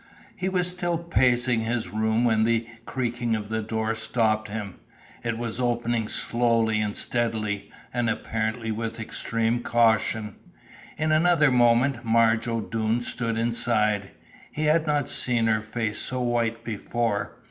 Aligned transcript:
He 0.35 0.49
was 0.49 0.67
still 0.67 0.97
pacing 0.97 1.59
his 1.61 1.89
room 1.89 2.25
when 2.25 2.43
the 2.43 2.67
creaking 2.87 3.35
of 3.35 3.49
the 3.49 3.61
door 3.61 3.93
stopped 3.93 4.47
him. 4.47 4.79
It 5.23 5.37
was 5.37 5.59
opening 5.59 6.07
slowly 6.07 6.81
and 6.81 6.95
steadily 6.97 7.69
and 7.93 8.09
apparently 8.09 8.71
with 8.71 8.99
extreme 8.99 9.61
caution. 9.61 10.37
In 10.97 11.11
another 11.11 11.51
moment 11.51 12.03
Marge 12.03 12.47
O'Doone 12.47 13.01
stood 13.01 13.37
inside. 13.37 14.09
He 14.51 14.63
had 14.63 14.87
not 14.87 15.07
seen 15.07 15.45
her 15.45 15.61
face 15.61 15.99
so 15.99 16.19
white 16.19 16.63
before. 16.63 17.37